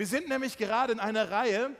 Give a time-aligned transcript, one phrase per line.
[0.00, 1.76] Wir sind nämlich gerade in einer Reihe,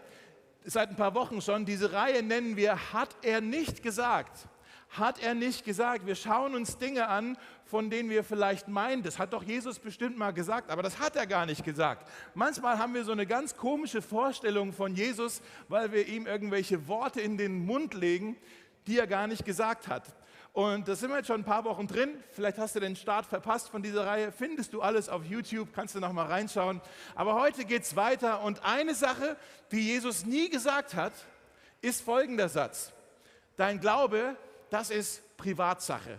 [0.67, 4.47] seit ein paar Wochen schon, diese Reihe nennen wir Hat er nicht gesagt?
[4.91, 6.05] Hat er nicht gesagt?
[6.05, 10.19] Wir schauen uns Dinge an, von denen wir vielleicht meinen, das hat doch Jesus bestimmt
[10.19, 12.11] mal gesagt, aber das hat er gar nicht gesagt.
[12.35, 17.23] Manchmal haben wir so eine ganz komische Vorstellung von Jesus, weil wir ihm irgendwelche Worte
[17.23, 18.37] in den Mund legen,
[18.87, 20.05] die er gar nicht gesagt hat.
[20.53, 22.11] Und da sind wir jetzt schon ein paar Wochen drin.
[22.33, 24.33] Vielleicht hast du den Start verpasst von dieser Reihe.
[24.33, 26.81] Findest du alles auf YouTube, kannst du noch mal reinschauen.
[27.15, 28.43] Aber heute geht es weiter.
[28.43, 29.37] Und eine Sache,
[29.71, 31.13] die Jesus nie gesagt hat,
[31.81, 32.93] ist folgender Satz.
[33.57, 34.37] Dein Glaube,
[34.71, 36.19] das ist Privatsache.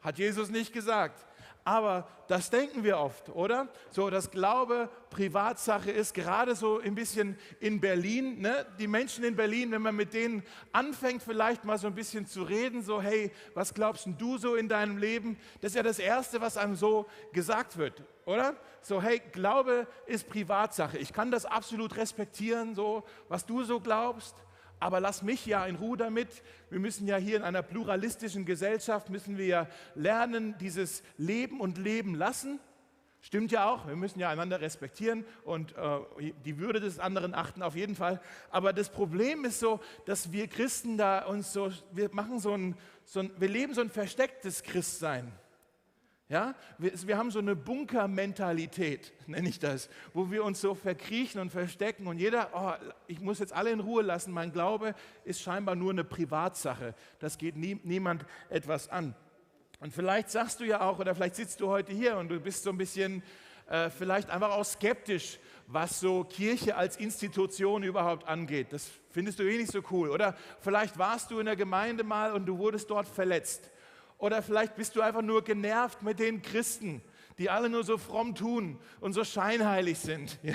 [0.00, 1.25] Hat Jesus nicht gesagt.
[1.66, 3.66] Aber das denken wir oft, oder?
[3.90, 8.40] So, dass Glaube Privatsache ist, gerade so ein bisschen in Berlin.
[8.40, 8.64] Ne?
[8.78, 12.44] Die Menschen in Berlin, wenn man mit denen anfängt, vielleicht mal so ein bisschen zu
[12.44, 15.36] reden, so, hey, was glaubst du so in deinem Leben?
[15.60, 18.54] Das ist ja das Erste, was einem so gesagt wird, oder?
[18.80, 20.98] So, hey, Glaube ist Privatsache.
[20.98, 24.36] Ich kann das absolut respektieren, so, was du so glaubst
[24.78, 26.28] aber lass mich ja in Ruhe damit.
[26.70, 31.78] Wir müssen ja hier in einer pluralistischen Gesellschaft, müssen wir ja lernen, dieses Leben und
[31.78, 32.60] Leben lassen.
[33.20, 37.60] Stimmt ja auch, wir müssen ja einander respektieren und äh, die Würde des anderen achten
[37.62, 38.20] auf jeden Fall.
[38.50, 42.76] Aber das Problem ist so, dass wir Christen da uns so, wir machen so ein,
[43.04, 45.32] so ein wir leben so ein verstecktes Christsein.
[46.28, 51.40] Ja, wir, wir haben so eine Bunkermentalität, nenne ich das, wo wir uns so verkriechen
[51.40, 52.72] und verstecken und jeder, oh,
[53.06, 57.38] ich muss jetzt alle in Ruhe lassen, mein Glaube ist scheinbar nur eine Privatsache, das
[57.38, 59.14] geht nie, niemand etwas an.
[59.78, 62.64] Und vielleicht sagst du ja auch, oder vielleicht sitzt du heute hier und du bist
[62.64, 63.22] so ein bisschen
[63.68, 68.72] äh, vielleicht einfach auch skeptisch, was so Kirche als Institution überhaupt angeht.
[68.72, 70.10] Das findest du eh nicht so cool.
[70.10, 73.70] Oder vielleicht warst du in der Gemeinde mal und du wurdest dort verletzt.
[74.18, 77.02] Oder vielleicht bist du einfach nur genervt mit den Christen,
[77.38, 80.38] die alle nur so fromm tun und so scheinheilig sind.
[80.46, 80.54] Ja?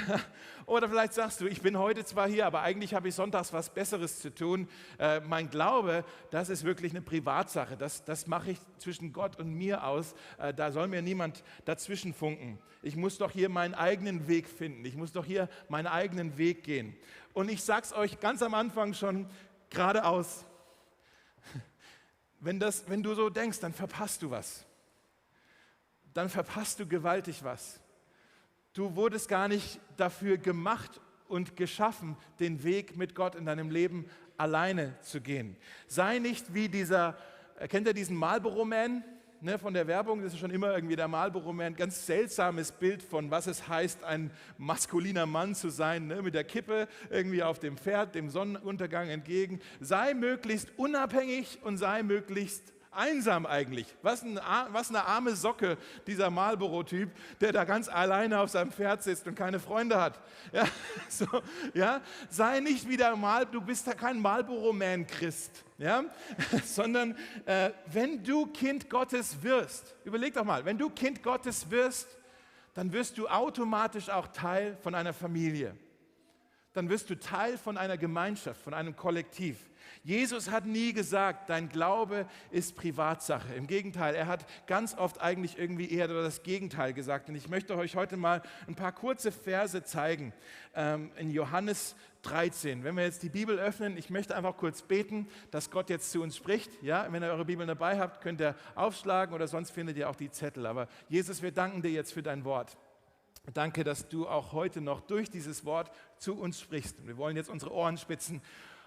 [0.65, 3.73] Oder vielleicht sagst du, ich bin heute zwar hier, aber eigentlich habe ich sonntags was
[3.73, 4.69] Besseres zu tun.
[4.97, 7.75] Äh, mein Glaube, das ist wirklich eine Privatsache.
[7.75, 10.15] Das, das mache ich zwischen Gott und mir aus.
[10.37, 12.57] Äh, da soll mir niemand dazwischen funken.
[12.83, 14.85] Ich muss doch hier meinen eigenen Weg finden.
[14.85, 16.95] Ich muss doch hier meinen eigenen Weg gehen.
[17.33, 19.27] Und ich sage es euch ganz am Anfang schon
[19.69, 20.45] geradeaus.
[22.41, 24.65] Wenn, das, wenn du so denkst, dann verpasst du was.
[26.13, 27.79] Dann verpasst du gewaltig was.
[28.73, 34.09] Du wurdest gar nicht dafür gemacht und geschaffen, den Weg mit Gott in deinem Leben
[34.37, 35.55] alleine zu gehen.
[35.87, 37.15] Sei nicht wie dieser,
[37.69, 39.03] kennt ihr diesen Marlboro-Man?
[39.41, 43.03] Ne, von der Werbung, das ist schon immer irgendwie der Marlboro-Man, ein ganz seltsames Bild
[43.03, 47.59] von, was es heißt, ein maskuliner Mann zu sein, ne, mit der Kippe irgendwie auf
[47.59, 49.59] dem Pferd, dem Sonnenuntergang entgegen.
[49.79, 53.87] Sei möglichst unabhängig und sei möglichst einsam eigentlich.
[54.01, 55.77] Was, ein, was eine arme Socke,
[56.07, 57.09] dieser Marlboro-Typ,
[57.39, 60.19] der da ganz alleine auf seinem Pferd sitzt und keine Freunde hat.
[60.53, 60.65] Ja,
[61.07, 61.25] so,
[61.73, 62.01] ja?
[62.29, 66.05] Sei nicht wieder Mal, du bist da kein Marlboro-Man-Christ, ja?
[66.65, 72.07] sondern äh, wenn du Kind Gottes wirst, überleg doch mal, wenn du Kind Gottes wirst,
[72.73, 75.75] dann wirst du automatisch auch Teil von einer Familie.
[76.73, 79.57] Dann wirst du Teil von einer Gemeinschaft, von einem Kollektiv.
[80.03, 83.53] Jesus hat nie gesagt, dein Glaube ist Privatsache.
[83.55, 87.27] Im Gegenteil, er hat ganz oft eigentlich irgendwie eher das Gegenteil gesagt.
[87.27, 90.33] Und ich möchte euch heute mal ein paar kurze Verse zeigen
[90.73, 92.83] ähm, in Johannes 13.
[92.83, 96.21] Wenn wir jetzt die Bibel öffnen, ich möchte einfach kurz beten, dass Gott jetzt zu
[96.21, 96.71] uns spricht.
[96.81, 100.15] Ja, wenn ihr eure Bibel dabei habt, könnt ihr aufschlagen oder sonst findet ihr auch
[100.15, 100.65] die Zettel.
[100.65, 102.77] Aber Jesus, wir danken dir jetzt für dein Wort.
[103.53, 107.07] Danke, dass du auch heute noch durch dieses Wort zu uns sprichst.
[107.07, 108.41] wir wollen jetzt unsere Ohren spitzen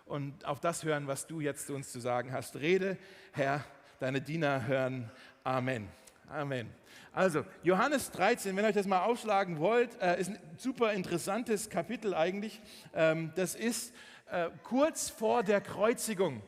[0.04, 2.56] und auf das hören, was du jetzt zu uns zu sagen hast.
[2.56, 2.96] Rede,
[3.32, 3.64] Herr,
[3.98, 5.10] deine Diener hören.
[5.42, 5.88] Amen.
[6.28, 6.68] Amen.
[7.12, 11.68] Also, Johannes 13, wenn ihr euch das mal aufschlagen wollt, äh, ist ein super interessantes
[11.68, 12.60] Kapitel eigentlich.
[12.94, 13.94] Ähm, das ist
[14.30, 16.42] äh, kurz vor der Kreuzigung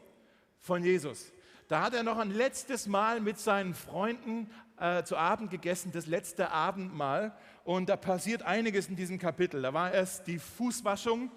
[0.61, 1.33] von Jesus.
[1.69, 6.07] Da hat er noch ein letztes Mal mit seinen Freunden äh, zu Abend gegessen, das
[6.07, 7.37] letzte Abendmahl.
[7.65, 9.61] Und da passiert einiges in diesem Kapitel.
[9.61, 11.31] Da war erst die Fußwaschung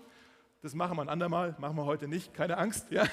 [0.61, 2.87] das machen wir ein andermal, machen wir heute nicht, keine Angst.
[2.91, 3.05] Ja?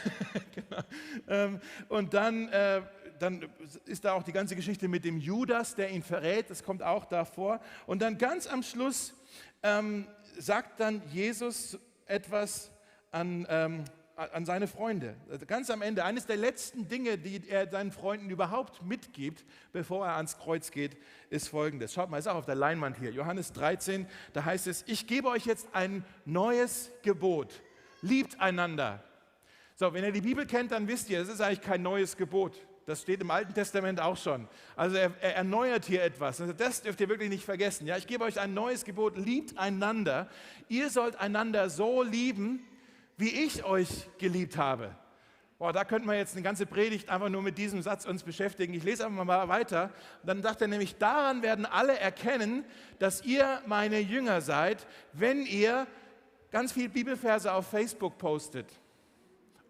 [0.55, 0.83] genau.
[1.29, 2.83] ähm, und dann, äh,
[3.19, 3.49] dann
[3.85, 7.05] ist da auch die ganze Geschichte mit dem Judas, der ihn verrät, das kommt auch
[7.05, 7.61] davor.
[7.87, 9.15] Und dann ganz am Schluss
[9.63, 10.07] ähm,
[10.39, 12.71] sagt dann Jesus etwas
[13.11, 13.85] an, ähm,
[14.17, 15.17] an seine Freunde.
[15.47, 20.17] Ganz am Ende, eines der letzten Dinge, die er seinen Freunden überhaupt mitgibt, bevor er
[20.17, 20.97] ans Kreuz geht,
[21.29, 21.93] ist folgendes.
[21.93, 23.11] Schaut mal, ist auch auf der Leinwand hier.
[23.11, 27.63] Johannes 13, da heißt es, ich gebe euch jetzt ein neues Gebot.
[28.01, 29.03] Liebt einander.
[29.75, 32.57] So, wenn ihr die Bibel kennt, dann wisst ihr, es ist eigentlich kein neues Gebot.
[32.87, 34.47] Das steht im Alten Testament auch schon.
[34.77, 36.41] Also er, er erneuert hier etwas.
[36.41, 37.85] Also das dürft ihr wirklich nicht vergessen.
[37.85, 39.19] Ja, ich gebe euch ein neues Gebot.
[39.19, 40.29] Liebt einander.
[40.69, 42.65] Ihr sollt einander so lieben,
[43.17, 43.89] wie ich euch
[44.19, 44.95] geliebt habe.
[45.59, 48.73] Boah, da könnten wir jetzt eine ganze Predigt einfach nur mit diesem Satz uns beschäftigen.
[48.73, 49.91] Ich lese einfach mal weiter.
[50.23, 52.65] Dann sagt er nämlich, daran werden alle erkennen,
[53.01, 55.89] dass ihr meine Jünger seid, wenn ihr
[56.53, 58.71] ganz viel Bibelverse auf Facebook postet.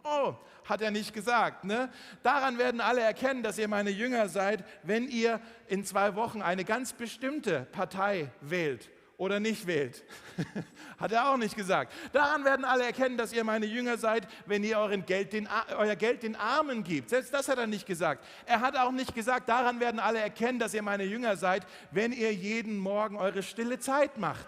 [0.04, 0.34] Oh,
[0.68, 1.64] hat er nicht gesagt.
[1.64, 1.88] Ne?
[2.22, 6.64] Daran werden alle erkennen, dass ihr meine Jünger seid, wenn ihr in zwei Wochen eine
[6.64, 10.04] ganz bestimmte Partei wählt oder nicht wählt.
[10.98, 11.92] Hat er auch nicht gesagt.
[12.12, 15.96] Daran werden alle erkennen, dass ihr meine Jünger seid, wenn ihr euren Geld den, euer
[15.96, 17.10] Geld den Armen gibt.
[17.10, 18.24] Selbst das hat er nicht gesagt.
[18.44, 22.12] Er hat auch nicht gesagt, daran werden alle erkennen, dass ihr meine Jünger seid, wenn
[22.12, 24.46] ihr jeden Morgen eure stille Zeit macht.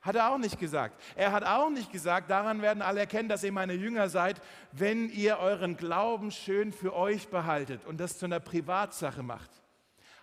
[0.00, 1.00] Hat er auch nicht gesagt.
[1.16, 4.40] Er hat auch nicht gesagt, daran werden alle erkennen, dass ihr meine Jünger seid,
[4.72, 9.50] wenn ihr euren Glauben schön für euch behaltet und das zu einer Privatsache macht.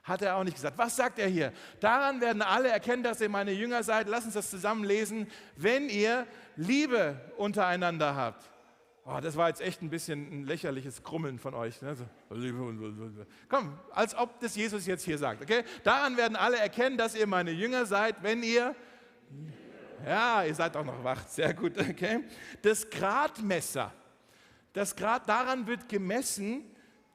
[0.05, 0.77] Hat er auch nicht gesagt.
[0.77, 1.51] Was sagt er hier?
[1.79, 4.07] Daran werden alle erkennen, dass ihr meine Jünger seid.
[4.07, 5.27] Lass uns das zusammen lesen.
[5.55, 8.45] Wenn ihr Liebe untereinander habt.
[9.03, 11.81] Oh, das war jetzt echt ein bisschen ein lächerliches Krummeln von euch.
[11.81, 11.95] Ne?
[11.95, 12.05] So,
[13.49, 15.41] Komm, als ob das Jesus jetzt hier sagt.
[15.41, 15.63] Okay?
[15.83, 18.75] Daran werden alle erkennen, dass ihr meine Jünger seid, wenn ihr
[20.05, 21.27] ja, ihr seid auch noch wach.
[21.27, 22.23] Sehr gut, okay.
[22.61, 23.93] Das Gradmesser.
[24.73, 26.63] Das Grad, daran wird gemessen,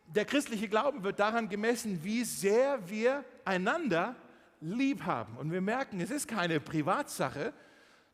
[0.06, 4.16] der christliche Glauben wird daran gemessen, wie sehr wir einander
[4.60, 5.36] lieb haben.
[5.36, 7.52] Und wir merken, es ist keine Privatsache.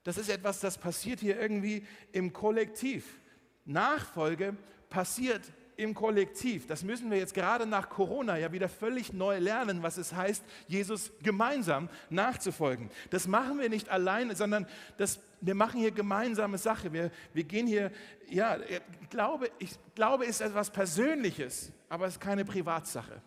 [0.05, 3.21] Das ist etwas, das passiert hier irgendwie im Kollektiv.
[3.65, 4.57] Nachfolge
[4.89, 5.43] passiert
[5.77, 6.67] im Kollektiv.
[6.67, 10.45] Das müssen wir jetzt gerade nach Corona ja wieder völlig neu lernen, was es heißt,
[10.67, 12.91] Jesus gemeinsam nachzufolgen.
[13.11, 16.93] Das machen wir nicht alleine, sondern das, wir machen hier gemeinsame Sache.
[16.93, 17.91] Wir, wir gehen hier,
[18.29, 23.21] ja, ich glaube, ich glaube, ist etwas Persönliches, aber es ist keine Privatsache.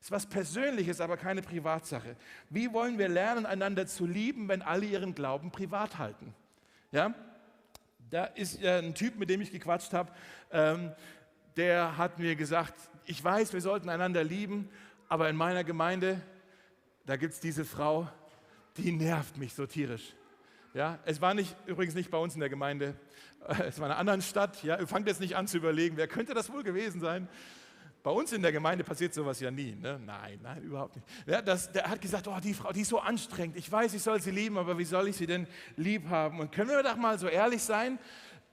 [0.00, 2.16] Es ist was Persönliches, aber keine Privatsache.
[2.50, 6.34] Wie wollen wir lernen, einander zu lieben, wenn alle ihren Glauben privat halten?
[6.92, 7.14] Ja,
[8.10, 10.12] da ist ein Typ, mit dem ich gequatscht habe.
[10.52, 10.92] Ähm,
[11.56, 12.74] der hat mir gesagt,
[13.04, 14.68] ich weiß, wir sollten einander lieben,
[15.08, 16.20] aber in meiner Gemeinde,
[17.06, 18.08] da gibt es diese Frau,
[18.76, 20.14] die nervt mich so tierisch.
[20.74, 22.94] Ja, es war nicht, übrigens nicht bei uns in der Gemeinde,
[23.48, 24.62] es war in einer anderen Stadt.
[24.62, 27.28] Ja, fangt jetzt nicht an zu überlegen, wer könnte das wohl gewesen sein.
[28.02, 29.74] Bei uns in der Gemeinde passiert sowas ja nie.
[29.74, 29.98] Ne?
[30.04, 31.08] Nein, nein, überhaupt nicht.
[31.26, 33.56] Ja, das, der hat gesagt, oh, die Frau, die ist so anstrengend.
[33.56, 36.38] Ich weiß, ich soll sie lieben, aber wie soll ich sie denn lieb haben?
[36.38, 37.98] Und können wir doch mal so ehrlich sein?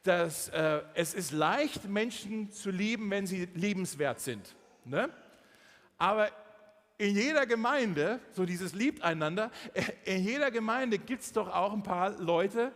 [0.03, 4.55] Dass äh, es ist leicht, Menschen zu lieben, wenn sie liebenswert sind.
[4.85, 5.09] Ne?
[5.97, 6.29] Aber
[6.97, 9.83] in jeder Gemeinde, so dieses liebt einander, äh,
[10.15, 12.73] in jeder Gemeinde gibt es doch auch ein paar Leute,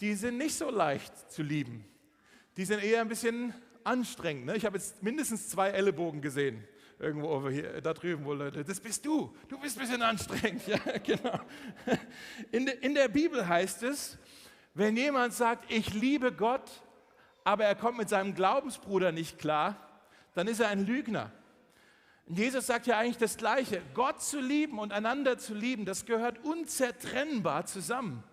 [0.00, 1.84] die sind nicht so leicht zu lieben.
[2.56, 4.46] Die sind eher ein bisschen anstrengend.
[4.46, 4.56] Ne?
[4.56, 6.62] Ich habe jetzt mindestens zwei Ellenbogen gesehen.
[6.98, 9.34] Irgendwo hier, da drüben, wo Leute, das bist du.
[9.48, 10.62] Du bist ein bisschen anstrengend.
[10.66, 11.40] Ja, genau.
[12.52, 14.16] In, de, in der Bibel heißt es,
[14.74, 16.68] wenn jemand sagt, ich liebe Gott,
[17.44, 19.76] aber er kommt mit seinem Glaubensbruder nicht klar,
[20.34, 21.30] dann ist er ein Lügner.
[22.26, 23.82] Jesus sagt ja eigentlich das Gleiche.
[23.92, 28.24] Gott zu lieben und einander zu lieben, das gehört unzertrennbar zusammen.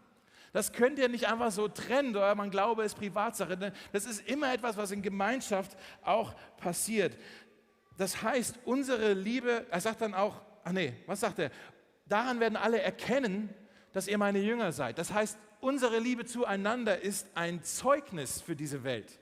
[0.53, 3.73] Das könnt ihr nicht einfach so trennen, oder man glaube, es ist Privatsache.
[3.93, 7.17] Das ist immer etwas, was in Gemeinschaft auch passiert.
[7.97, 11.51] Das heißt, unsere Liebe, er sagt dann auch, ach nee, was sagt er?
[12.05, 13.53] Daran werden alle erkennen,
[13.93, 14.97] dass ihr meine Jünger seid.
[14.97, 19.19] Das heißt, unsere Liebe zueinander ist ein Zeugnis für diese Welt.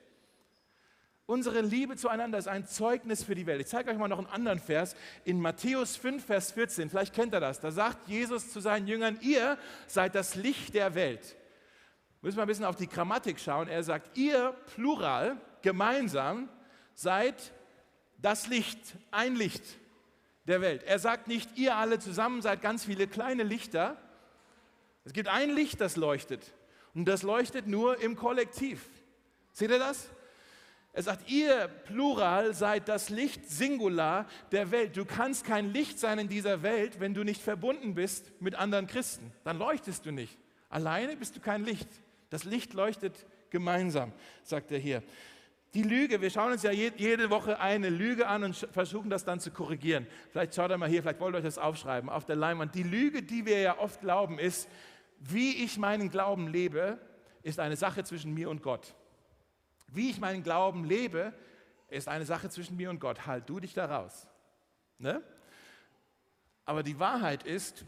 [1.26, 3.60] Unsere Liebe zueinander ist ein Zeugnis für die Welt.
[3.60, 6.90] Ich zeige euch mal noch einen anderen Vers in Matthäus 5, Vers 14.
[6.90, 7.60] Vielleicht kennt ihr das.
[7.60, 9.56] Da sagt Jesus zu seinen Jüngern, ihr
[9.86, 11.36] seid das Licht der Welt.
[12.20, 13.68] Müssen wir ein bisschen auf die Grammatik schauen.
[13.68, 16.48] Er sagt, ihr, plural, gemeinsam,
[16.94, 17.52] seid
[18.18, 18.80] das Licht,
[19.12, 19.62] ein Licht
[20.48, 20.82] der Welt.
[20.82, 23.96] Er sagt nicht, ihr alle zusammen seid ganz viele kleine Lichter,
[25.10, 26.54] es gibt ein Licht, das leuchtet.
[26.94, 28.86] Und das leuchtet nur im Kollektiv.
[29.50, 30.08] Seht ihr das?
[30.92, 34.96] Er sagt, ihr Plural seid das Licht Singular der Welt.
[34.96, 38.86] Du kannst kein Licht sein in dieser Welt, wenn du nicht verbunden bist mit anderen
[38.86, 39.32] Christen.
[39.42, 40.38] Dann leuchtest du nicht.
[40.68, 41.88] Alleine bist du kein Licht.
[42.28, 44.12] Das Licht leuchtet gemeinsam,
[44.44, 45.02] sagt er hier.
[45.74, 49.38] Die Lüge, wir schauen uns ja jede Woche eine Lüge an und versuchen das dann
[49.38, 50.06] zu korrigieren.
[50.30, 52.74] Vielleicht schaut ihr mal hier, vielleicht wollt ihr euch das aufschreiben auf der Leinwand.
[52.74, 54.68] Die Lüge, die wir ja oft glauben, ist,
[55.20, 56.98] wie ich meinen Glauben lebe,
[57.42, 58.94] ist eine Sache zwischen mir und Gott.
[59.92, 61.32] Wie ich meinen Glauben lebe,
[61.88, 63.26] ist eine Sache zwischen mir und Gott.
[63.26, 64.26] Halt du dich da raus.
[64.98, 65.22] Ne?
[66.64, 67.84] Aber die Wahrheit ist,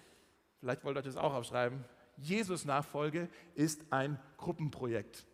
[0.61, 1.85] vielleicht wollt ihr das auch aufschreiben,
[2.19, 5.27] Jesus Nachfolge ist ein Gruppenprojekt.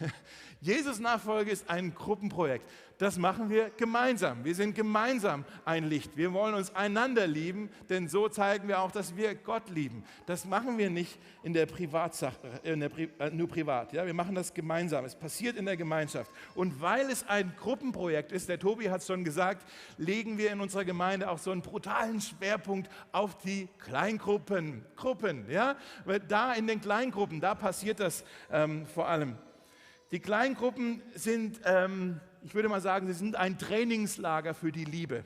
[0.60, 2.64] Jesus Nachfolge ist ein Gruppenprojekt.
[2.98, 4.44] Das machen wir gemeinsam.
[4.44, 6.16] Wir sind gemeinsam ein Licht.
[6.16, 10.04] Wir wollen uns einander lieben, denn so zeigen wir auch, dass wir Gott lieben.
[10.26, 13.92] Das machen wir nicht in der Privatsache, in der Pri äh, nur privat.
[13.92, 14.06] Ja?
[14.06, 15.04] Wir machen das gemeinsam.
[15.04, 16.30] Es passiert in der Gemeinschaft.
[16.54, 20.60] Und weil es ein Gruppenprojekt ist, der Tobi hat es schon gesagt, legen wir in
[20.60, 24.84] unserer Gemeinde auch so einen brutalen Schwerpunkt auf die Kleingruppen.
[24.94, 25.74] Gruppen, ja?
[26.04, 29.36] Weil da in den Kleingruppen, da passiert das ähm, vor allem.
[30.12, 35.24] Die Kleingruppen sind, ähm, ich würde mal sagen, sie sind ein Trainingslager für die Liebe.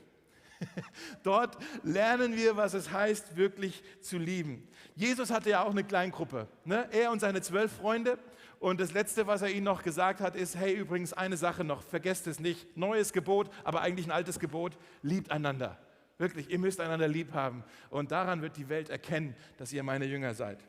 [1.25, 4.69] Dort lernen wir, was es heißt, wirklich zu lieben.
[4.95, 6.47] Jesus hatte ja auch eine Kleingruppe.
[6.65, 6.89] Ne?
[6.93, 8.17] Er und seine zwölf Freunde.
[8.61, 11.83] Und das Letzte, was er ihnen noch gesagt hat, ist, hey, übrigens eine Sache noch,
[11.83, 12.77] vergesst es nicht.
[12.77, 15.79] Neues Gebot, aber eigentlich ein altes Gebot, liebt einander.
[16.17, 17.65] Wirklich, ihr müsst einander lieb haben.
[17.91, 20.65] Und daran wird die Welt erkennen, dass ihr meine Jünger seid.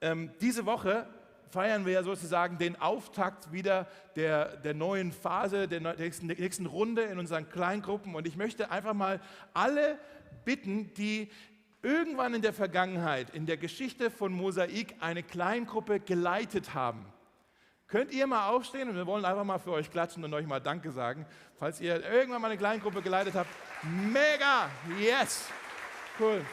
[0.00, 1.06] Ähm, diese Woche
[1.50, 3.86] feiern wir ja sozusagen den Auftakt wieder
[4.16, 8.14] der, der neuen Phase, der nächsten, der nächsten Runde in unseren Kleingruppen.
[8.14, 9.20] Und ich möchte einfach mal
[9.54, 9.98] alle
[10.44, 11.30] bitten, die
[11.82, 17.06] irgendwann in der Vergangenheit, in der Geschichte von Mosaik, eine Kleingruppe geleitet haben.
[17.86, 20.60] Könnt ihr mal aufstehen und wir wollen einfach mal für euch klatschen und euch mal
[20.60, 21.24] Danke sagen,
[21.58, 23.48] falls ihr irgendwann mal eine Kleingruppe geleitet habt.
[23.82, 24.68] Mega!
[25.00, 25.46] Yes!
[26.20, 26.44] Cool.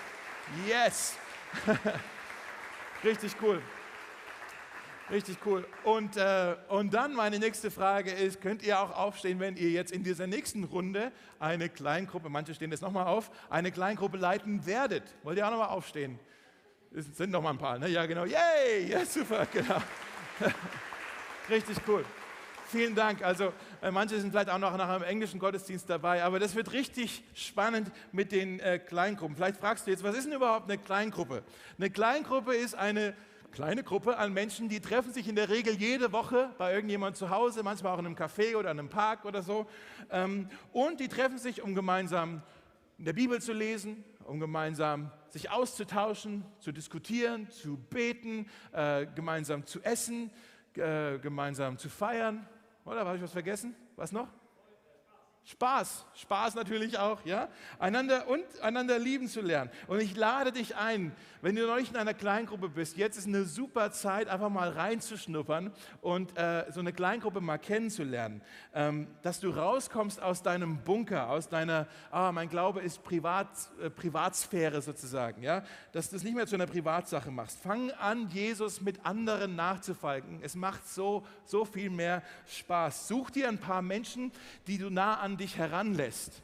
[0.66, 1.18] Yes!
[3.04, 3.62] Richtig cool.
[5.12, 5.68] Richtig cool.
[5.84, 9.92] Und, äh, und dann meine nächste Frage ist, könnt ihr auch aufstehen, wenn ihr jetzt
[9.92, 15.04] in dieser nächsten Runde eine Kleingruppe, manche stehen jetzt nochmal auf, eine Kleingruppe leiten werdet?
[15.22, 16.20] Wollt ihr auch nochmal aufstehen?
[16.92, 17.88] Es sind noch mal ein paar, ne?
[17.88, 18.26] Ja, genau.
[18.26, 18.90] Yay!
[18.90, 19.78] Ja, super, genau.
[21.50, 22.04] Richtig cool.
[22.70, 23.24] Vielen Dank.
[23.24, 26.74] Also äh, manche sind vielleicht auch noch nach einem englischen Gottesdienst dabei, aber das wird
[26.74, 29.36] richtig spannend mit den äh, Kleingruppen.
[29.36, 31.44] Vielleicht fragst du jetzt, was ist denn überhaupt eine Kleingruppe?
[31.78, 33.14] Eine Kleingruppe ist eine
[33.52, 37.30] kleine Gruppe an Menschen, die treffen sich in der Regel jede Woche bei irgendjemand zu
[37.30, 39.68] Hause, manchmal auch in einem Café oder in einem Park oder so.
[40.10, 42.42] Ähm, und die treffen sich, um gemeinsam
[42.98, 49.66] in der Bibel zu lesen, um gemeinsam sich auszutauschen, zu diskutieren, zu beten, äh, gemeinsam
[49.66, 50.32] zu essen,
[50.76, 52.48] äh, gemeinsam zu feiern.
[52.86, 53.76] Oder habe ich was vergessen?
[53.96, 54.28] Was noch?
[55.46, 59.70] Spaß, Spaß natürlich auch, ja, einander und einander lieben zu lernen.
[59.88, 61.12] Und ich lade dich ein,
[61.44, 64.70] wenn du noch nicht in einer Kleingruppe bist, jetzt ist eine super Zeit, einfach mal
[64.70, 65.72] reinzuschnuppern
[66.02, 68.42] und äh, so eine Kleingruppe mal kennenzulernen,
[68.74, 73.48] ähm, dass du rauskommst aus deinem Bunker, aus deiner, ah, mein Glaube ist Privat,
[73.80, 77.60] äh, Privatsphäre sozusagen, ja, dass du es nicht mehr zu einer Privatsache machst.
[77.60, 80.40] Fang an, Jesus mit anderen nachzufolgen.
[80.42, 83.08] Es macht so, so viel mehr Spaß.
[83.08, 84.32] Such dir ein paar Menschen,
[84.66, 86.42] die du nah an dich heranlässt,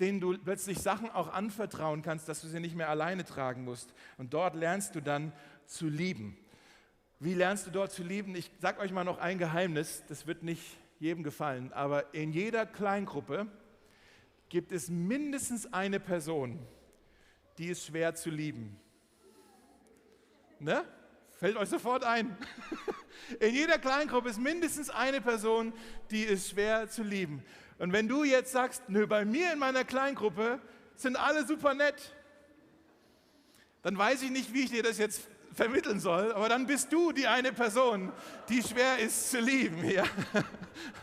[0.00, 3.94] denen du plötzlich Sachen auch anvertrauen kannst, dass du sie nicht mehr alleine tragen musst.
[4.18, 5.32] Und dort lernst du dann
[5.66, 6.36] zu lieben.
[7.20, 8.34] Wie lernst du dort zu lieben?
[8.34, 10.62] Ich sage euch mal noch ein Geheimnis, das wird nicht
[10.98, 13.46] jedem gefallen, aber in jeder Kleingruppe
[14.48, 16.64] gibt es mindestens eine Person,
[17.58, 18.78] die ist schwer zu lieben.
[20.58, 20.84] Ne?
[21.32, 22.36] Fällt euch sofort ein.
[23.40, 25.72] In jeder Kleingruppe ist mindestens eine Person,
[26.10, 27.42] die ist schwer zu lieben.
[27.82, 30.60] Und wenn du jetzt sagst, nö, bei mir in meiner Kleingruppe
[30.94, 32.14] sind alle super nett,
[33.82, 37.10] dann weiß ich nicht, wie ich dir das jetzt vermitteln soll, aber dann bist du
[37.10, 38.12] die eine Person,
[38.48, 39.82] die schwer ist zu lieben.
[39.90, 40.04] Ja?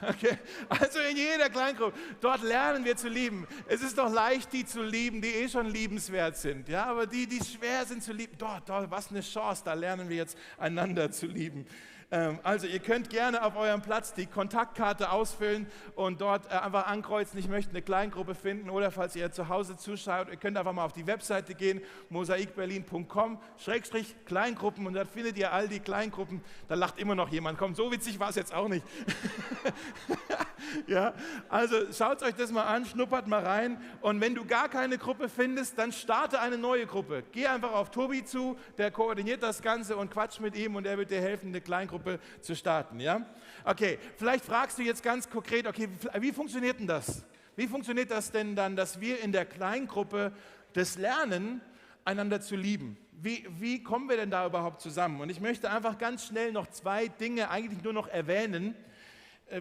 [0.02, 0.38] Okay?
[0.70, 3.46] Also in jeder Kleingruppe, dort lernen wir zu lieben.
[3.68, 6.70] Es ist doch leicht, die zu lieben, die eh schon liebenswert sind.
[6.70, 6.86] Ja?
[6.86, 10.16] Aber die, die schwer sind zu lieben, dort, dort, was eine Chance, da lernen wir
[10.16, 11.66] jetzt einander zu lieben.
[12.12, 16.88] Ähm, also ihr könnt gerne auf eurem Platz die Kontaktkarte ausfüllen und dort äh, einfach
[16.88, 20.74] ankreuzen, ich möchte eine Kleingruppe finden oder falls ihr zu Hause zuschaut, ihr könnt einfach
[20.74, 26.42] mal auf die Webseite gehen, mosaikberlin.com, Schrägstrich Kleingruppen und dort findet ihr all die Kleingruppen.
[26.68, 28.86] Da lacht immer noch jemand, komm, so witzig war es jetzt auch nicht.
[30.88, 31.14] ja,
[31.48, 35.30] also schaut euch das mal an, schnuppert mal rein und wenn du gar keine Gruppe
[35.30, 37.24] findest, dann starte eine neue Gruppe.
[37.32, 40.98] Geh einfach auf Tobi zu, der koordiniert das Ganze und quatsch mit ihm und er
[40.98, 43.00] wird dir helfen, eine Kleingruppe zu starten.
[43.00, 43.26] Ja?
[43.64, 45.90] Okay, vielleicht fragst du jetzt ganz konkret, okay,
[46.20, 47.26] wie funktioniert denn das?
[47.56, 50.32] Wie funktioniert das denn dann, dass wir in der Kleingruppe
[50.74, 51.62] das lernen,
[52.06, 52.98] einander zu lieben?
[53.12, 55.20] Wie, wie kommen wir denn da überhaupt zusammen?
[55.20, 58.89] Und ich möchte einfach ganz schnell noch zwei Dinge eigentlich nur noch erwähnen, äh,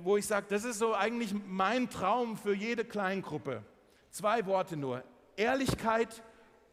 [0.03, 3.63] wo ich sage, das ist so eigentlich mein Traum für jede Kleingruppe.
[4.11, 5.03] Zwei Worte nur.
[5.37, 6.23] Ehrlichkeit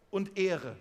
[0.09, 0.75] und Ehre.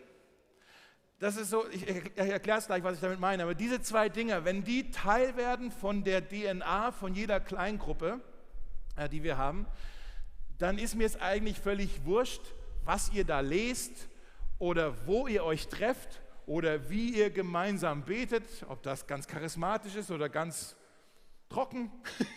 [1.18, 1.86] Das ist so, ich,
[2.16, 5.70] erkläre es gleich, was ich damit meine, aber diese zwei Dinge, wenn die Teil werden
[5.70, 8.20] von der DNA von jeder Kleingruppe,
[8.96, 9.66] äh, die wir haben,
[10.58, 12.42] dann ist mir es eigentlich völlig wurscht,
[12.84, 14.08] was ihr da lest
[14.58, 20.10] oder wo ihr euch trefft oder wie ihr gemeinsam betet, ob das ganz charismatisch ist
[20.10, 20.76] oder ganz
[21.54, 21.90] trocken,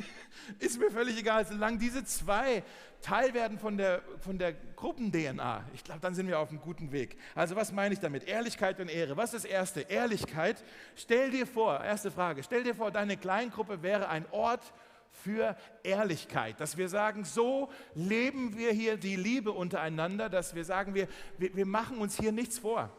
[0.60, 2.64] ist mir völlig egal, solange diese zwei
[3.02, 5.64] Teil werden von der, von der Gruppen-DNA.
[5.74, 7.18] Ich glaube, dann sind wir auf einem guten Weg.
[7.34, 8.28] Also was meine ich damit?
[8.28, 9.18] Ehrlichkeit und Ehre.
[9.18, 9.82] Was ist das Erste?
[9.82, 10.64] Ehrlichkeit.
[10.96, 14.74] Stell dir vor, erste Frage, stell dir vor, deine Kleingruppe wäre ein Ort
[15.12, 20.94] für Ehrlichkeit, dass wir sagen, so leben wir hier die Liebe untereinander, dass wir sagen,
[20.94, 21.08] wir,
[21.40, 22.92] wir, wir machen uns hier nichts vor.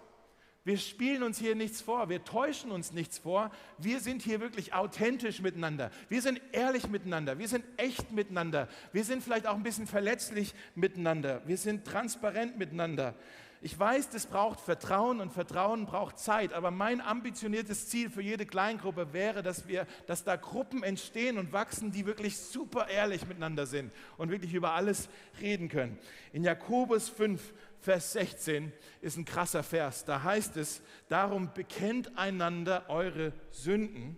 [0.68, 3.50] Wir spielen uns hier nichts vor, wir täuschen uns nichts vor.
[3.78, 5.90] Wir sind hier wirklich authentisch miteinander.
[6.10, 8.68] Wir sind ehrlich miteinander, wir sind echt miteinander.
[8.92, 11.40] Wir sind vielleicht auch ein bisschen verletzlich miteinander.
[11.46, 13.14] Wir sind transparent miteinander.
[13.60, 18.46] Ich weiß, das braucht Vertrauen und Vertrauen braucht Zeit, aber mein ambitioniertes Ziel für jede
[18.46, 23.66] Kleingruppe wäre, dass, wir, dass da Gruppen entstehen und wachsen, die wirklich super ehrlich miteinander
[23.66, 25.08] sind und wirklich über alles
[25.40, 25.98] reden können.
[26.32, 30.04] In Jakobus 5, Vers 16 ist ein krasser Vers.
[30.04, 34.16] Da heißt es, darum bekennt einander eure Sünden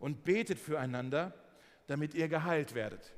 [0.00, 1.32] und betet füreinander,
[1.86, 3.14] damit ihr geheilt werdet.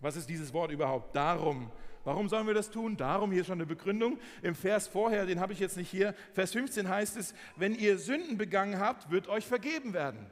[0.00, 1.14] Was ist dieses Wort überhaupt?
[1.14, 1.70] Darum
[2.08, 2.96] Warum sollen wir das tun?
[2.96, 4.18] Darum hier schon eine Begründung.
[4.40, 7.98] Im Vers vorher, den habe ich jetzt nicht hier, Vers 15 heißt es, wenn ihr
[7.98, 10.24] Sünden begangen habt, wird euch vergeben werden.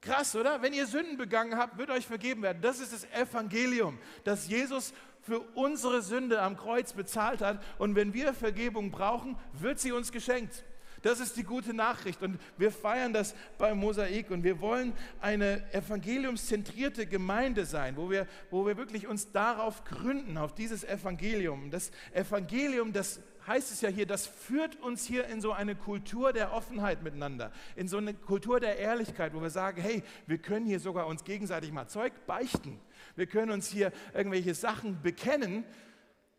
[0.00, 0.60] Krass, oder?
[0.60, 2.58] Wenn ihr Sünden begangen habt, wird euch vergeben werden.
[2.62, 7.62] Das ist das Evangelium, dass Jesus für unsere Sünde am Kreuz bezahlt hat.
[7.78, 10.64] Und wenn wir Vergebung brauchen, wird sie uns geschenkt.
[11.02, 15.62] Das ist die gute Nachricht und wir feiern das beim Mosaik und wir wollen eine
[15.72, 21.70] evangeliumszentrierte Gemeinde sein, wo wir, wo wir wirklich uns darauf gründen, auf dieses Evangelium.
[21.70, 26.34] Das Evangelium, das heißt es ja hier, das führt uns hier in so eine Kultur
[26.34, 30.66] der Offenheit miteinander, in so eine Kultur der Ehrlichkeit, wo wir sagen, hey, wir können
[30.66, 32.78] hier sogar uns gegenseitig mal Zeug beichten.
[33.16, 35.64] Wir können uns hier irgendwelche Sachen bekennen.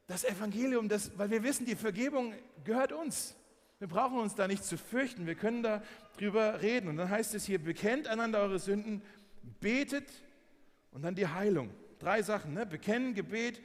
[0.06, 3.36] Das Evangelium, das, weil wir wissen, die Vergebung gehört uns.
[3.82, 5.82] Wir brauchen uns da nicht zu fürchten, wir können da
[6.16, 6.88] drüber reden.
[6.88, 9.02] Und dann heißt es hier, bekennt einander eure Sünden,
[9.60, 10.08] betet
[10.92, 11.72] und dann die Heilung.
[11.98, 12.68] Drei Sachen, ne?
[12.68, 13.60] bekennen, Gebet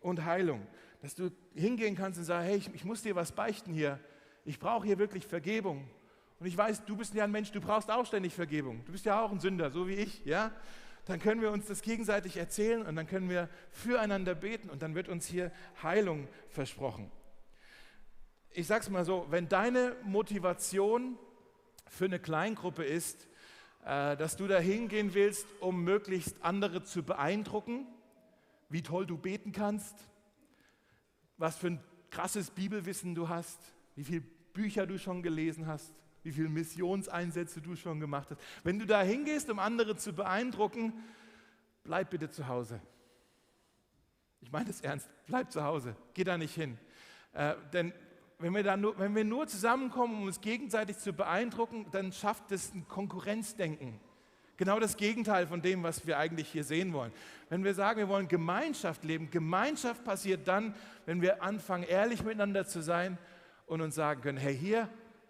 [0.00, 0.64] und Heilung.
[1.02, 3.98] Dass du hingehen kannst und sagen, hey, ich, ich muss dir was beichten hier.
[4.44, 5.90] Ich brauche hier wirklich Vergebung.
[6.38, 8.84] Und ich weiß, du bist ja ein Mensch, du brauchst auch ständig Vergebung.
[8.84, 10.52] Du bist ja auch ein Sünder, so wie ich, ja?
[11.06, 14.94] Dann können wir uns das gegenseitig erzählen und dann können wir füreinander beten und dann
[14.94, 15.50] wird uns hier
[15.82, 17.10] Heilung versprochen
[18.56, 21.18] ich sage es mal so, wenn deine Motivation
[21.88, 23.28] für eine Kleingruppe ist,
[23.84, 27.86] äh, dass du da hingehen willst, um möglichst andere zu beeindrucken,
[28.70, 29.94] wie toll du beten kannst,
[31.36, 33.60] was für ein krasses Bibelwissen du hast,
[33.94, 34.22] wie viele
[34.54, 35.92] Bücher du schon gelesen hast,
[36.22, 38.40] wie viele Missionseinsätze du schon gemacht hast.
[38.64, 40.94] Wenn du da hingehst, um andere zu beeindrucken,
[41.84, 42.80] bleib bitte zu Hause.
[44.40, 46.78] Ich meine es ernst, bleib zu Hause, geh da nicht hin.
[47.34, 47.92] Äh, denn
[48.38, 52.52] wenn wir, da nur, wenn wir nur zusammenkommen, um uns gegenseitig zu beeindrucken, dann schafft
[52.52, 53.98] es ein Konkurrenzdenken.
[54.58, 57.12] Genau das Gegenteil von dem, was wir eigentlich hier sehen wollen.
[57.50, 62.66] Wenn wir sagen, wir wollen Gemeinschaft leben, Gemeinschaft passiert dann, wenn wir anfangen, ehrlich miteinander
[62.66, 63.18] zu sein
[63.66, 64.88] und uns sagen können, hey, hier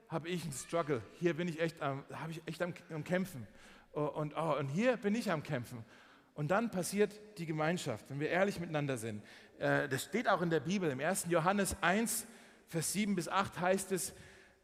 [0.09, 3.47] habe ich einen Struggle, hier bin ich echt am, habe ich echt am, am Kämpfen
[3.93, 5.85] und, oh, und hier bin ich am Kämpfen.
[6.35, 9.25] Und dann passiert die Gemeinschaft, wenn wir ehrlich miteinander sind.
[9.59, 11.27] Äh, das steht auch in der Bibel, im 1.
[11.31, 12.27] Johannes 1,
[12.69, 14.13] Vers 7 bis 8 heißt es,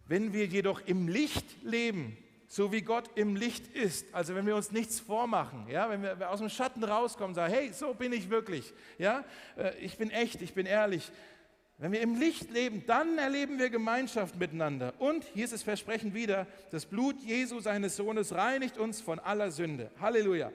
[0.06, 2.16] wenn wir jedoch im Licht leben,
[2.48, 6.30] so wie Gott im Licht ist, also wenn wir uns nichts vormachen, ja, wenn wir
[6.30, 9.24] aus dem Schatten rauskommen und sagen, hey, so bin ich wirklich, ja,
[9.56, 11.10] äh, ich bin echt, ich bin ehrlich.
[11.78, 14.92] Wenn wir im Licht leben, dann erleben wir Gemeinschaft miteinander.
[14.98, 19.50] Und hier ist das Versprechen wieder, das Blut Jesu, seines Sohnes, reinigt uns von aller
[19.50, 19.90] Sünde.
[20.00, 20.52] Halleluja.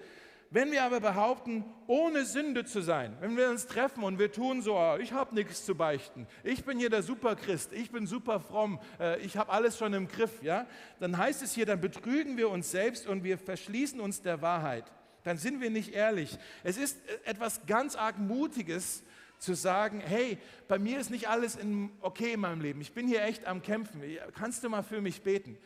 [0.50, 4.62] Wenn wir aber behaupten, ohne Sünde zu sein, wenn wir uns treffen und wir tun
[4.62, 8.40] so, ah, ich habe nichts zu beichten, ich bin hier der Superchrist, ich bin super
[8.40, 10.66] fromm, äh, ich habe alles schon im Griff, ja,
[11.00, 14.86] dann heißt es hier, dann betrügen wir uns selbst und wir verschließen uns der Wahrheit.
[15.24, 16.38] Dann sind wir nicht ehrlich.
[16.64, 19.04] Es ist etwas ganz arg Mutiges,
[19.40, 23.08] zu sagen, hey, bei mir ist nicht alles in, okay in meinem Leben, ich bin
[23.08, 24.02] hier echt am Kämpfen,
[24.34, 25.58] kannst du mal für mich beten?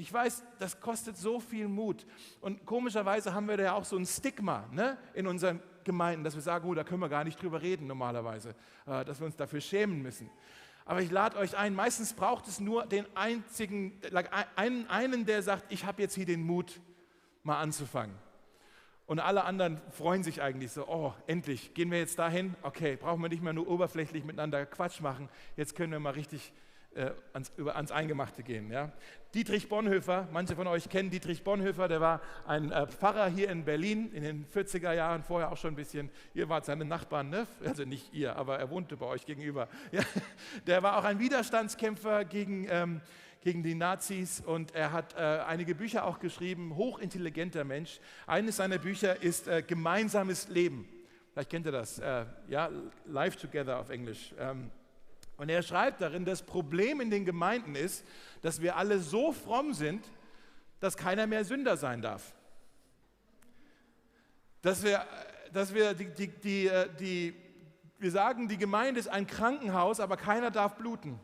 [0.00, 2.06] Ich weiß, das kostet so viel Mut.
[2.40, 6.34] Und komischerweise haben wir da ja auch so ein Stigma ne, in unseren Gemeinden, dass
[6.34, 8.54] wir sagen, oh, da können wir gar nicht drüber reden normalerweise,
[8.86, 10.30] äh, dass wir uns dafür schämen müssen.
[10.86, 13.92] Aber ich lade euch ein, meistens braucht es nur den einzigen,
[14.56, 16.80] einen, einen der sagt, ich habe jetzt hier den Mut,
[17.42, 18.16] mal anzufangen.
[19.06, 22.54] Und alle anderen freuen sich eigentlich so, oh, endlich, gehen wir jetzt dahin?
[22.62, 26.54] Okay, brauchen wir nicht mehr nur oberflächlich miteinander Quatsch machen, jetzt können wir mal richtig
[26.94, 28.70] äh, ans, über, ans Eingemachte gehen.
[28.70, 28.90] Ja?
[29.34, 33.64] Dietrich Bonhoeffer, manche von euch kennen Dietrich Bonhoeffer, der war ein äh, Pfarrer hier in
[33.64, 37.46] Berlin in den 40er Jahren, vorher auch schon ein bisschen, ihr wart seine Nachbarn, ne?
[37.64, 39.68] also nicht ihr, aber er wohnte bei euch gegenüber.
[39.92, 40.02] Ja?
[40.66, 43.00] Der war auch ein Widerstandskämpfer gegen, ähm,
[43.40, 48.00] gegen die Nazis und er hat äh, einige Bücher auch geschrieben, hochintelligenter Mensch.
[48.26, 50.88] Eines seiner Bücher ist äh, Gemeinsames Leben.
[51.32, 52.68] Vielleicht kennt ihr das, äh, ja,
[53.06, 54.34] Life Together auf Englisch.
[54.38, 54.70] Ähm,
[55.40, 58.04] und er schreibt darin, das Problem in den Gemeinden ist,
[58.42, 60.04] dass wir alle so fromm sind,
[60.80, 62.34] dass keiner mehr Sünder sein darf.
[64.60, 65.02] Dass wir,
[65.50, 67.34] dass wir die, die, die, äh, die
[67.98, 71.18] wir sagen, die Gemeinde ist ein Krankenhaus, aber keiner darf bluten.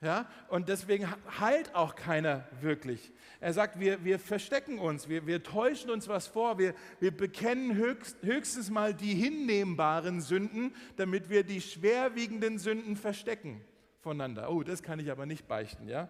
[0.00, 0.26] Ja?
[0.48, 1.06] Und deswegen
[1.38, 3.12] heilt auch keiner wirklich.
[3.38, 7.74] Er sagt, wir, wir verstecken uns, wir, wir täuschen uns was vor, wir, wir bekennen
[7.74, 13.62] höchst, höchstens mal die hinnehmbaren Sünden, damit wir die schwerwiegenden Sünden verstecken
[14.00, 14.50] voneinander.
[14.50, 15.88] Oh, das kann ich aber nicht beichten.
[15.88, 16.08] Ja?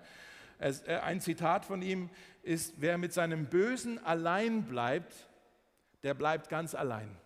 [0.59, 2.11] Es, äh, ein Zitat von ihm
[2.43, 5.15] ist, wer mit seinem Bösen allein bleibt,
[6.03, 7.17] der bleibt ganz allein.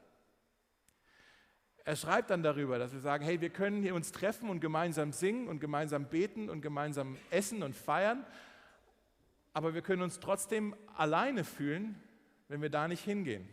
[1.84, 5.12] Er schreibt dann darüber, dass wir sagen, hey, wir können hier uns treffen und gemeinsam
[5.12, 8.24] singen und gemeinsam beten und gemeinsam essen und feiern,
[9.52, 12.00] aber wir können uns trotzdem alleine fühlen,
[12.48, 13.48] wenn wir da nicht hingehen,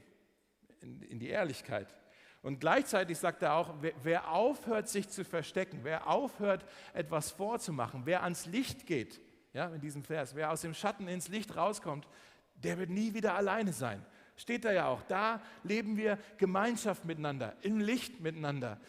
[0.79, 1.93] in, in die Ehrlichkeit.
[2.41, 8.05] Und gleichzeitig sagt er auch, wer, wer aufhört, sich zu verstecken, wer aufhört, etwas vorzumachen,
[8.05, 9.21] wer ans Licht geht,
[9.53, 12.07] ja, in diesem Vers, wer aus dem Schatten ins Licht rauskommt,
[12.55, 14.03] der wird nie wieder alleine sein.
[14.41, 15.03] Steht da ja auch.
[15.03, 18.79] Da leben wir Gemeinschaft miteinander, im Licht miteinander.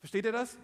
[0.00, 0.58] Versteht ihr das?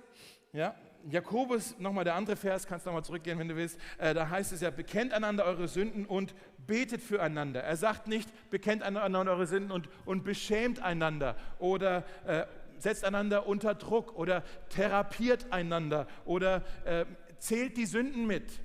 [0.53, 0.75] Ja?
[1.09, 3.81] Jakobus, nochmal der andere Vers, kannst du nochmal zurückgehen, wenn du willst.
[3.96, 7.62] Äh, da heißt es ja, bekennt einander eure Sünden und betet füreinander.
[7.62, 12.44] Er sagt nicht, bekennt einander eure Sünden und, und beschämt einander oder äh,
[12.77, 17.07] setzt einander unter Druck oder therapiert einander oder äh,
[17.38, 18.61] zählt die Sünden mit.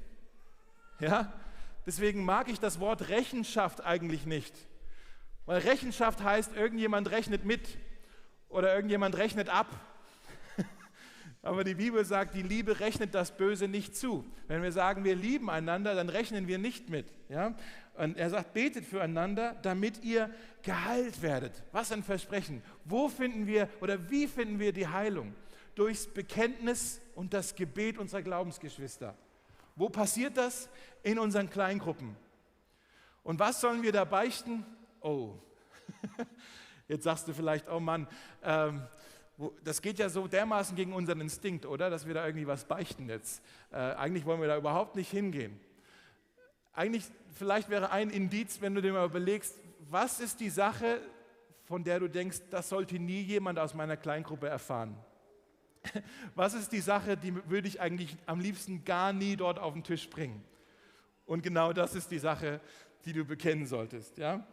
[1.00, 1.32] Ja?
[1.86, 4.54] Deswegen mag ich das Wort Rechenschaft eigentlich nicht.
[5.48, 7.78] Weil Rechenschaft heißt, irgendjemand rechnet mit
[8.50, 9.68] oder irgendjemand rechnet ab.
[11.42, 14.26] Aber die Bibel sagt, die Liebe rechnet das Böse nicht zu.
[14.50, 17.08] Wenn wir sagen, wir lieben einander, dann rechnen wir nicht mit.
[17.30, 17.56] Ja?
[17.94, 20.30] Und er sagt, betet füreinander, damit ihr
[20.64, 21.64] geheilt werdet.
[21.72, 22.62] Was ein Versprechen.
[22.84, 25.34] Wo finden wir oder wie finden wir die Heilung?
[25.76, 29.16] Durchs Bekenntnis und das Gebet unserer Glaubensgeschwister.
[29.78, 30.68] Wo passiert das?
[31.04, 32.18] In unseren Kleingruppen.
[33.24, 34.66] Und was sollen wir da beichten?
[35.02, 35.36] Oh,
[36.88, 38.08] jetzt sagst du vielleicht, oh Mann,
[38.44, 38.82] ähm,
[39.64, 41.90] das geht ja so dermaßen gegen unseren Instinkt, oder?
[41.90, 43.44] Dass wir da irgendwie was beichten jetzt.
[43.72, 45.60] Äh, eigentlich wollen wir da überhaupt nicht hingehen.
[46.74, 49.56] Eigentlich, vielleicht wäre ein Indiz, wenn du dir mal überlegst,
[49.90, 51.02] was ist die Sache,
[51.66, 54.96] von der du denkst, das sollte nie jemand aus meiner Kleingruppe erfahren?
[56.36, 59.84] Was ist die Sache, die würde ich eigentlich am liebsten gar nie dort auf den
[59.84, 60.44] Tisch bringen?
[61.26, 62.62] Und genau das ist die Sache,
[63.06, 64.18] die du bekennen solltest.
[64.18, 64.46] Ja?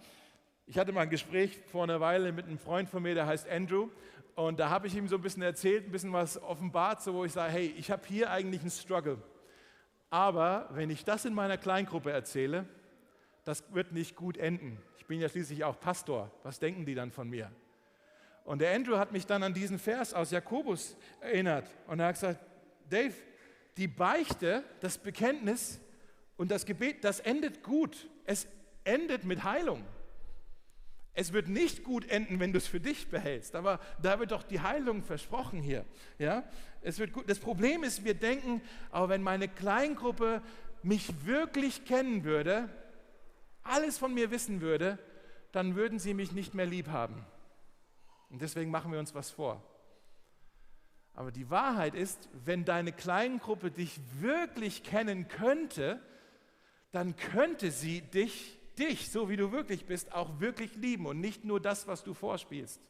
[0.67, 3.49] Ich hatte mal ein Gespräch vor einer Weile mit einem Freund von mir, der heißt
[3.49, 3.91] Andrew.
[4.35, 7.25] Und da habe ich ihm so ein bisschen erzählt, ein bisschen was offenbart, so wo
[7.25, 9.19] ich sage, hey, ich habe hier eigentlich einen Struggle.
[10.09, 12.67] Aber wenn ich das in meiner Kleingruppe erzähle,
[13.45, 14.79] das wird nicht gut enden.
[14.97, 16.31] Ich bin ja schließlich auch Pastor.
[16.43, 17.51] Was denken die dann von mir?
[18.45, 21.69] Und der Andrew hat mich dann an diesen Vers aus Jakobus erinnert.
[21.87, 22.41] Und er hat gesagt,
[22.89, 23.15] Dave,
[23.77, 25.81] die Beichte, das Bekenntnis
[26.37, 28.09] und das Gebet, das endet gut.
[28.25, 28.47] Es
[28.85, 29.85] endet mit Heilung.
[31.15, 34.43] Es wird nicht gut enden, wenn du es für dich behältst, aber da wird doch
[34.43, 35.85] die Heilung versprochen hier.
[36.19, 36.43] Ja?
[36.83, 37.31] Es wird gut.
[37.31, 40.43] Das Problem ist, wir denken, aber wenn meine Kleingruppe
[40.83, 42.69] mich wirklich kennen würde,
[43.63, 44.99] alles von mir wissen würde,
[45.53, 47.25] dann würden sie mich nicht mehr lieb haben.
[48.29, 49.63] Und deswegen machen wir uns was vor.
[51.15, 56.01] Aber die Wahrheit ist, wenn deine Kleingruppe dich wirklich kennen könnte,
[56.91, 61.45] dann könnte sie dich dich, so wie du wirklich bist, auch wirklich lieben und nicht
[61.45, 62.81] nur das, was du vorspielst.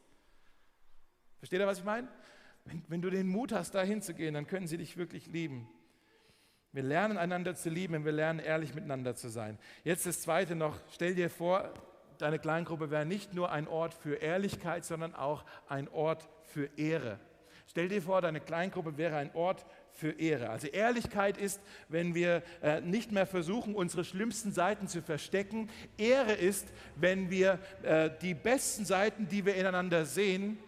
[1.38, 2.09] Versteht ihr, was ich meine?
[2.64, 5.68] Wenn, wenn du den Mut hast, da hinzugehen, dann können sie dich wirklich lieben.
[6.73, 9.59] Wir lernen einander zu lieben und wir lernen ehrlich miteinander zu sein.
[9.85, 11.73] Jetzt das Zweite noch, stell dir vor,
[12.18, 17.20] deine Kleingruppe wäre nicht nur ein Ort für Ehrlichkeit, sondern auch ein Ort für Ehre.
[17.66, 20.50] Stell dir vor, deine Kleingruppe wäre ein Ort für Ehre.
[20.50, 25.70] Also Ehrlichkeit ist, wenn wir äh, nicht mehr versuchen, unsere schlimmsten Seiten zu verstecken.
[25.96, 30.59] Ehre ist, wenn wir äh, die besten Seiten, die wir ineinander sehen,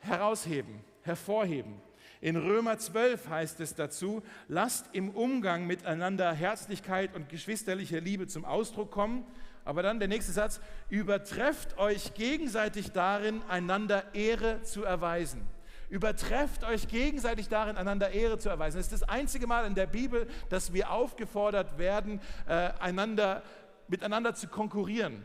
[0.00, 1.80] herausheben, hervorheben.
[2.20, 8.44] In Römer 12 heißt es dazu, lasst im Umgang miteinander Herzlichkeit und geschwisterliche Liebe zum
[8.44, 9.24] Ausdruck kommen.
[9.64, 15.46] Aber dann der nächste Satz, übertrefft euch gegenseitig darin, einander Ehre zu erweisen.
[15.88, 18.78] Übertrefft euch gegenseitig darin, einander Ehre zu erweisen.
[18.78, 23.42] Es ist das einzige Mal in der Bibel, dass wir aufgefordert werden, äh, einander,
[23.88, 25.24] miteinander zu konkurrieren.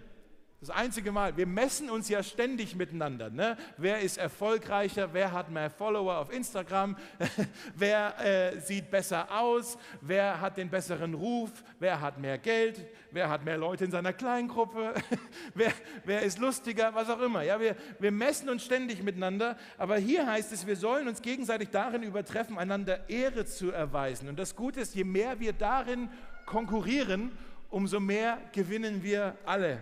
[0.62, 1.36] Das einzige Mal.
[1.38, 3.32] Wir messen uns ja ständig miteinander.
[3.32, 3.58] Ne?
[3.78, 5.12] Wer ist erfolgreicher?
[5.12, 6.96] Wer hat mehr Follower auf Instagram?
[7.76, 9.80] wer äh, sieht besser aus?
[10.02, 11.50] Wer hat den besseren Ruf?
[11.80, 12.86] Wer hat mehr Geld?
[13.10, 14.94] Wer hat mehr Leute in seiner Kleingruppe?
[15.56, 15.74] wer,
[16.06, 16.94] wer ist lustiger?
[16.94, 17.42] Was auch immer.
[17.42, 19.58] Ja, wir, wir messen uns ständig miteinander.
[19.80, 24.30] Aber hier heißt es, wir sollen uns gegenseitig darin übertreffen, einander Ehre zu erweisen.
[24.30, 26.08] Und das Gute ist, je mehr wir darin
[26.46, 27.32] konkurrieren,
[27.72, 29.82] umso mehr gewinnen wir alle.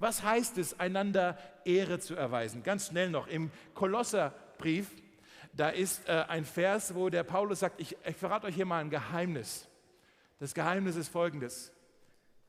[0.00, 2.62] Was heißt es, einander Ehre zu erweisen?
[2.62, 4.88] Ganz schnell noch im Kolosserbrief,
[5.52, 8.80] da ist äh, ein Vers, wo der Paulus sagt, ich, ich verrate euch hier mal
[8.80, 9.68] ein Geheimnis.
[10.38, 11.70] Das Geheimnis ist folgendes.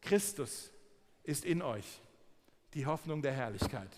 [0.02, 0.72] Christus
[1.24, 2.02] ist in euch,
[2.74, 3.92] die Hoffnung der Herrlichkeit.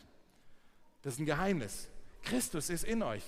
[1.04, 1.90] Das ist ein Geheimnis.
[2.24, 3.24] Christus ist in euch.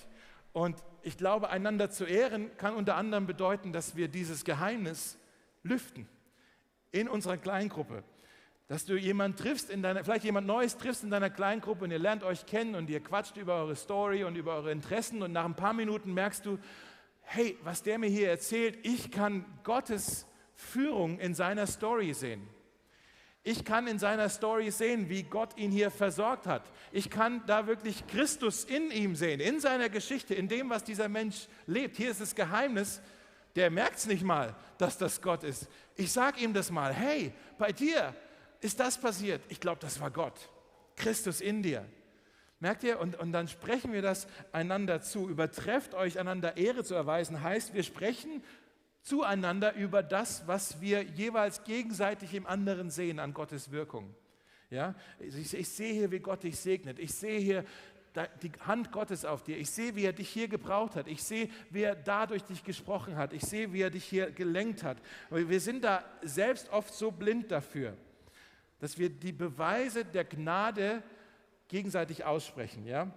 [0.53, 5.17] Und ich glaube, einander zu ehren kann unter anderem bedeuten, dass wir dieses Geheimnis
[5.61, 6.07] lüften
[6.91, 8.03] in unserer Kleingruppe
[8.67, 11.99] dass du jemanden triffst, in deiner, vielleicht jemand Neues triffst in deiner Kleingruppe und ihr
[11.99, 15.45] lernt euch kennen und ihr quatscht über eure Story und über eure Interessen und nach
[15.45, 16.58] ein paar Minuten merkst du,
[17.21, 20.25] hey, was der mir hier erzählt, ich kann Gottes
[20.56, 22.47] Führung in seiner Story sehen.
[23.47, 26.63] Ich kann in seiner Story sehen, wie Gott ihn hier versorgt hat.
[26.91, 31.10] Ich kann da wirklich Christus in ihm sehen, in seiner Geschichte, in dem, was dieser
[31.10, 31.95] Mensch lebt.
[31.95, 33.01] Hier ist das Geheimnis,
[33.56, 35.67] der merkt es nicht mal, dass das Gott ist.
[35.95, 38.15] Ich sage ihm das mal, hey, bei dir,
[38.65, 39.43] ist das passiert?
[39.47, 40.49] Ich glaube, das war Gott.
[40.95, 41.86] Christus in dir.
[42.60, 42.99] Merkt ihr?
[42.99, 45.30] Und, und dann sprechen wir das einander zu.
[45.30, 48.43] Übertrefft euch einander Ehre zu erweisen, heißt, wir sprechen
[49.04, 54.15] zueinander über das, was wir jeweils gegenseitig im anderen sehen an Gottes Wirkung.
[54.71, 54.95] Ja?
[55.19, 56.97] Ich, ich sehe hier, wie Gott dich segnet.
[56.97, 57.65] Ich sehe hier
[58.41, 59.58] die Hand Gottes auf dir.
[59.58, 61.08] Ich sehe, wie er dich hier gebraucht hat.
[61.08, 63.32] Ich sehe, wie er dadurch dich gesprochen hat.
[63.32, 64.97] Ich sehe, wie er dich hier gelenkt hat.
[65.30, 67.95] Wir sind da selbst oft so blind dafür
[68.79, 71.03] dass wir die Beweise der Gnade
[71.67, 73.11] gegenseitig aussprechen, ja?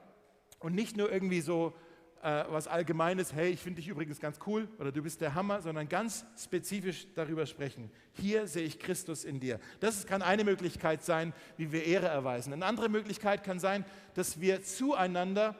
[0.61, 1.75] Und nicht nur irgendwie so
[2.23, 5.63] äh, was Allgemeines, hey, ich finde dich übrigens ganz cool oder du bist der Hammer,
[5.63, 7.91] sondern ganz spezifisch darüber sprechen.
[8.13, 9.61] Hier sehe ich Christus in dir.
[9.79, 12.53] Das kann eine Möglichkeit sein, wie wir Ehre erweisen.
[12.53, 15.55] Eine andere Möglichkeit kann sein, dass wir zueinander,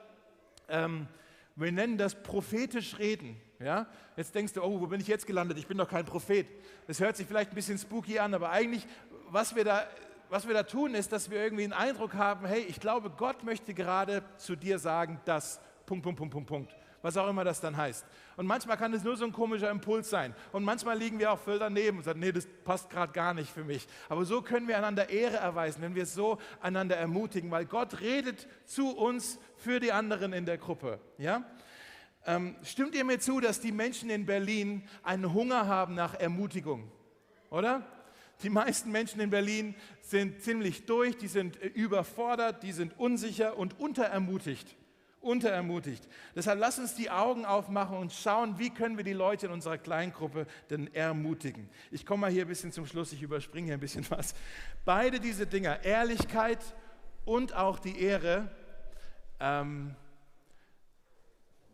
[0.69, 1.07] ähm,
[1.55, 3.41] wir nennen das prophetisch reden.
[3.61, 3.87] Ja?
[4.17, 5.59] Jetzt denkst du, oh, wo bin ich jetzt gelandet?
[5.59, 6.49] Ich bin doch kein Prophet.
[6.89, 8.85] Das hört sich vielleicht ein bisschen spooky an, aber eigentlich
[9.31, 9.87] was wir da
[10.31, 13.45] was wir da tun, ist, dass wir irgendwie einen Eindruck haben, hey, ich glaube, Gott
[13.45, 16.77] möchte gerade zu dir sagen, dass, Punkt, Punkt, Punkt, Punkt, Punkt.
[17.01, 18.05] Was auch immer das dann heißt.
[18.37, 20.35] Und manchmal kann es nur so ein komischer Impuls sein.
[20.51, 23.53] Und manchmal liegen wir auch voll daneben und sagen, nee, das passt gerade gar nicht
[23.53, 23.87] für mich.
[24.09, 28.49] Aber so können wir einander Ehre erweisen, wenn wir so einander ermutigen, weil Gott redet
[28.65, 30.99] zu uns für die anderen in der Gruppe.
[31.19, 31.45] Ja?
[32.27, 36.91] Ähm, stimmt ihr mir zu, dass die Menschen in Berlin einen Hunger haben nach Ermutigung?
[37.51, 37.87] Oder?
[38.43, 43.57] Die meisten Menschen in Berlin sind ziemlich durch, die sind äh, überfordert, die sind unsicher
[43.57, 44.77] und unterermutigt.
[45.21, 46.09] Unterermutigt.
[46.37, 49.77] Deshalb lass uns die Augen aufmachen und schauen, wie können wir die Leute in unserer
[49.77, 51.69] Kleingruppe denn ermutigen.
[51.91, 54.35] Ich komme mal hier ein bisschen zum Schluss, ich überspringe hier ein bisschen was.
[54.85, 56.61] Beide diese Dinger, Ehrlichkeit
[57.25, 58.49] und auch die Ehre,
[59.41, 59.97] ähm,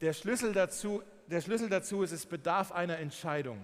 [0.00, 3.58] der, Schlüssel dazu, der Schlüssel dazu ist, es bedarf einer Entscheidung.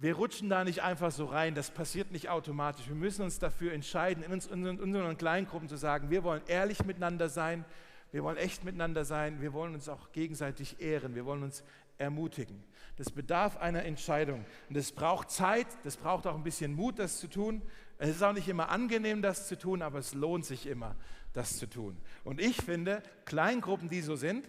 [0.00, 2.86] Wir rutschen da nicht einfach so rein, das passiert nicht automatisch.
[2.86, 6.84] Wir müssen uns dafür entscheiden, in, uns, in unseren Kleingruppen zu sagen, wir wollen ehrlich
[6.84, 7.64] miteinander sein,
[8.12, 11.64] wir wollen echt miteinander sein, wir wollen uns auch gegenseitig ehren, wir wollen uns
[11.98, 12.62] ermutigen.
[12.96, 14.44] Das bedarf einer Entscheidung.
[14.68, 17.60] Und es braucht Zeit, das braucht auch ein bisschen Mut, das zu tun.
[17.98, 20.94] Es ist auch nicht immer angenehm, das zu tun, aber es lohnt sich immer,
[21.32, 21.96] das zu tun.
[22.22, 24.48] Und ich finde, Kleingruppen, die so sind,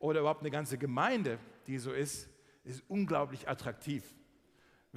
[0.00, 2.28] oder überhaupt eine ganze Gemeinde, die so ist,
[2.64, 4.04] ist unglaublich attraktiv.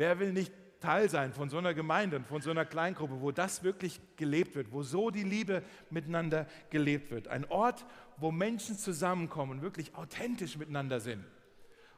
[0.01, 3.31] Wer will nicht Teil sein von so einer Gemeinde und von so einer Kleingruppe, wo
[3.31, 5.61] das wirklich gelebt wird, wo so die Liebe
[5.91, 7.27] miteinander gelebt wird.
[7.27, 7.85] Ein Ort,
[8.17, 11.23] wo Menschen zusammenkommen und wirklich authentisch miteinander sind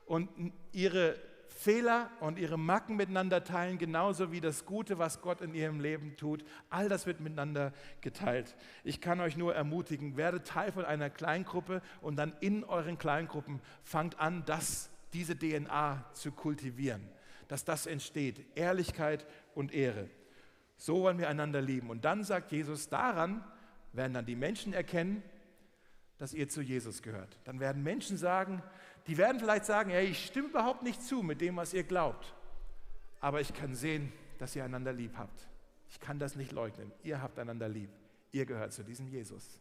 [0.06, 0.28] und
[0.74, 1.16] ihre
[1.48, 6.18] Fehler und ihre Macken miteinander teilen, genauso wie das Gute, was Gott in ihrem Leben
[6.18, 6.44] tut.
[6.70, 8.58] All das wird miteinander geteilt.
[8.84, 13.62] Ich kann euch nur ermutigen, werdet Teil von einer Kleingruppe und dann in euren Kleingruppen
[13.82, 17.10] fangt an, das, diese DNA zu kultivieren
[17.54, 18.44] dass das entsteht.
[18.56, 20.10] Ehrlichkeit und Ehre.
[20.76, 21.92] So wollen wir einander lieben.
[21.92, 23.44] Und dann sagt Jesus, daran
[23.92, 25.22] werden dann die Menschen erkennen,
[26.18, 27.38] dass ihr zu Jesus gehört.
[27.44, 28.64] Dann werden Menschen sagen,
[29.06, 32.34] die werden vielleicht sagen, hey, ich stimme überhaupt nicht zu mit dem, was ihr glaubt.
[33.20, 35.48] Aber ich kann sehen, dass ihr einander lieb habt.
[35.92, 36.92] Ich kann das nicht leugnen.
[37.04, 37.92] Ihr habt einander lieb.
[38.32, 39.60] Ihr gehört zu diesem Jesus.